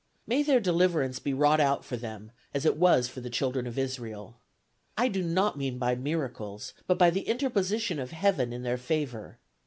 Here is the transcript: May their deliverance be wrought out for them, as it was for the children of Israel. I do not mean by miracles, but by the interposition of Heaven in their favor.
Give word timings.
May 0.25 0.41
their 0.41 0.59
deliverance 0.59 1.19
be 1.19 1.31
wrought 1.31 1.59
out 1.59 1.85
for 1.85 1.95
them, 1.95 2.31
as 2.55 2.65
it 2.65 2.75
was 2.75 3.07
for 3.07 3.21
the 3.21 3.29
children 3.29 3.67
of 3.67 3.77
Israel. 3.77 4.39
I 4.97 5.07
do 5.09 5.21
not 5.21 5.59
mean 5.59 5.77
by 5.77 5.93
miracles, 5.93 6.73
but 6.87 6.97
by 6.97 7.11
the 7.11 7.27
interposition 7.27 7.99
of 7.99 8.09
Heaven 8.09 8.51
in 8.51 8.63
their 8.63 8.79
favor. 8.79 9.37